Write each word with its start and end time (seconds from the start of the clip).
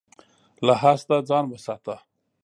له 0.65 0.73
حسده 0.81 1.17
ځان 1.29 1.43
وساته. 1.49 1.95